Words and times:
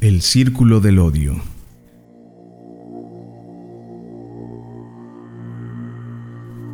El 0.00 0.22
círculo 0.22 0.80
del 0.80 0.98
odio. 0.98 1.36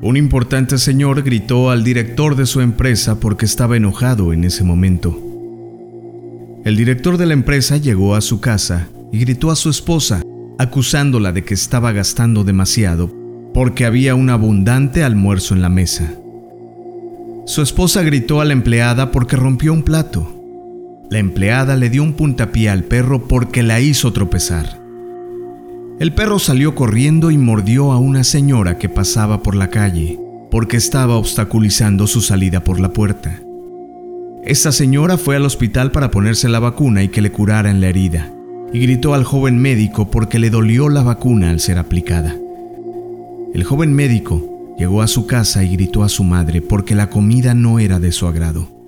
Un 0.00 0.16
importante 0.16 0.76
señor 0.76 1.22
gritó 1.22 1.70
al 1.70 1.84
director 1.84 2.34
de 2.34 2.46
su 2.46 2.60
empresa 2.60 3.20
porque 3.20 3.44
estaba 3.44 3.76
enojado 3.76 4.32
en 4.32 4.42
ese 4.42 4.64
momento. 4.64 5.16
El 6.64 6.76
director 6.76 7.16
de 7.16 7.26
la 7.26 7.34
empresa 7.34 7.76
llegó 7.76 8.16
a 8.16 8.20
su 8.22 8.40
casa 8.40 8.88
y 9.12 9.20
gritó 9.20 9.52
a 9.52 9.56
su 9.56 9.70
esposa, 9.70 10.24
acusándola 10.58 11.30
de 11.30 11.44
que 11.44 11.54
estaba 11.54 11.92
gastando 11.92 12.42
demasiado 12.42 13.08
porque 13.54 13.86
había 13.86 14.16
un 14.16 14.30
abundante 14.30 15.04
almuerzo 15.04 15.54
en 15.54 15.62
la 15.62 15.68
mesa. 15.68 16.12
Su 17.46 17.62
esposa 17.62 18.02
gritó 18.02 18.40
a 18.40 18.44
la 18.44 18.52
empleada 18.52 19.12
porque 19.12 19.36
rompió 19.36 19.72
un 19.72 19.84
plato. 19.84 20.41
La 21.12 21.18
empleada 21.18 21.76
le 21.76 21.90
dio 21.90 22.02
un 22.02 22.14
puntapié 22.14 22.70
al 22.70 22.84
perro 22.84 23.28
porque 23.28 23.62
la 23.62 23.80
hizo 23.80 24.14
tropezar. 24.14 24.80
El 26.00 26.14
perro 26.14 26.38
salió 26.38 26.74
corriendo 26.74 27.30
y 27.30 27.36
mordió 27.36 27.92
a 27.92 27.98
una 27.98 28.24
señora 28.24 28.78
que 28.78 28.88
pasaba 28.88 29.42
por 29.42 29.54
la 29.54 29.68
calle 29.68 30.18
porque 30.50 30.78
estaba 30.78 31.16
obstaculizando 31.16 32.06
su 32.06 32.22
salida 32.22 32.64
por 32.64 32.80
la 32.80 32.94
puerta. 32.94 33.42
Esta 34.42 34.72
señora 34.72 35.18
fue 35.18 35.36
al 35.36 35.44
hospital 35.44 35.92
para 35.92 36.10
ponerse 36.10 36.48
la 36.48 36.60
vacuna 36.60 37.02
y 37.02 37.08
que 37.08 37.20
le 37.20 37.30
curaran 37.30 37.82
la 37.82 37.88
herida, 37.88 38.32
y 38.72 38.80
gritó 38.80 39.12
al 39.12 39.24
joven 39.24 39.58
médico 39.58 40.10
porque 40.10 40.38
le 40.38 40.48
dolió 40.48 40.88
la 40.88 41.02
vacuna 41.02 41.50
al 41.50 41.60
ser 41.60 41.76
aplicada. 41.76 42.34
El 43.52 43.64
joven 43.64 43.92
médico 43.92 44.74
llegó 44.78 45.02
a 45.02 45.08
su 45.08 45.26
casa 45.26 45.62
y 45.62 45.76
gritó 45.76 46.04
a 46.04 46.08
su 46.08 46.24
madre 46.24 46.62
porque 46.62 46.94
la 46.94 47.10
comida 47.10 47.52
no 47.52 47.80
era 47.80 48.00
de 48.00 48.12
su 48.12 48.26
agrado. 48.26 48.81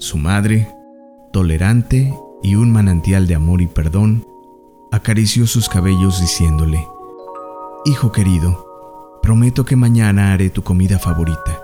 Su 0.00 0.16
madre, 0.16 0.66
tolerante 1.30 2.14
y 2.42 2.54
un 2.54 2.72
manantial 2.72 3.26
de 3.26 3.34
amor 3.34 3.60
y 3.60 3.66
perdón, 3.66 4.26
acarició 4.90 5.46
sus 5.46 5.68
cabellos 5.68 6.22
diciéndole, 6.22 6.88
Hijo 7.84 8.10
querido, 8.10 9.20
prometo 9.22 9.66
que 9.66 9.76
mañana 9.76 10.32
haré 10.32 10.48
tu 10.48 10.62
comida 10.62 10.98
favorita. 10.98 11.60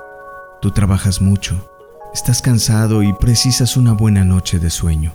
Tú 0.61 0.71
trabajas 0.71 1.23
mucho, 1.23 1.67
estás 2.13 2.43
cansado 2.43 3.03
y 3.03 3.15
precisas 3.15 3.79
una 3.79 3.95
buena 3.95 4.23
noche 4.23 4.59
de 4.59 4.69
sueño. 4.69 5.15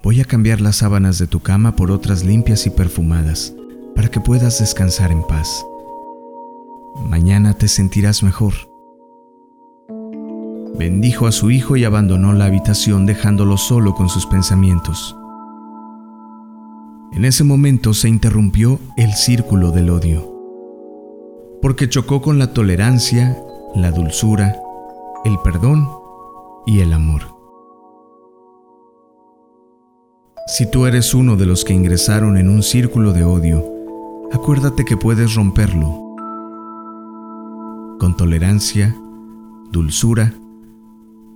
Voy 0.00 0.20
a 0.20 0.24
cambiar 0.24 0.60
las 0.60 0.76
sábanas 0.76 1.18
de 1.18 1.26
tu 1.26 1.40
cama 1.40 1.74
por 1.74 1.90
otras 1.90 2.24
limpias 2.24 2.64
y 2.68 2.70
perfumadas 2.70 3.52
para 3.96 4.08
que 4.08 4.20
puedas 4.20 4.60
descansar 4.60 5.10
en 5.10 5.26
paz. 5.26 5.66
Mañana 7.08 7.54
te 7.54 7.66
sentirás 7.66 8.22
mejor. 8.22 8.54
Bendijo 10.78 11.26
a 11.26 11.32
su 11.32 11.50
hijo 11.50 11.76
y 11.76 11.84
abandonó 11.84 12.32
la 12.32 12.44
habitación 12.44 13.04
dejándolo 13.04 13.56
solo 13.56 13.94
con 13.94 14.08
sus 14.08 14.26
pensamientos. 14.26 15.16
En 17.12 17.24
ese 17.24 17.42
momento 17.42 17.94
se 17.94 18.08
interrumpió 18.08 18.78
el 18.96 19.12
círculo 19.12 19.72
del 19.72 19.90
odio, 19.90 20.32
porque 21.60 21.88
chocó 21.88 22.22
con 22.22 22.38
la 22.38 22.52
tolerancia, 22.52 23.36
la 23.74 23.90
dulzura, 23.90 24.56
el 25.24 25.36
perdón 25.42 25.88
y 26.64 26.78
el 26.78 26.92
amor. 26.92 27.22
Si 30.46 30.70
tú 30.70 30.86
eres 30.86 31.12
uno 31.12 31.34
de 31.34 31.46
los 31.46 31.64
que 31.64 31.74
ingresaron 31.74 32.36
en 32.36 32.48
un 32.48 32.62
círculo 32.62 33.12
de 33.12 33.24
odio, 33.24 33.64
acuérdate 34.32 34.84
que 34.84 34.96
puedes 34.96 35.34
romperlo 35.34 36.04
con 37.98 38.16
tolerancia, 38.16 38.96
dulzura, 39.72 40.32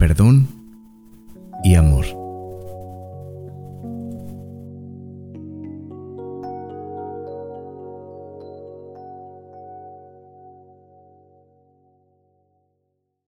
perdón 0.03 0.49
y 1.63 1.77
amor. 1.77 2.05